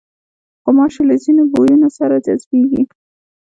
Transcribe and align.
غوماشې 0.63 1.01
له 1.09 1.15
ځینو 1.23 1.43
بویونو 1.51 1.89
سره 1.97 2.15
جذبېږي. 2.25 2.83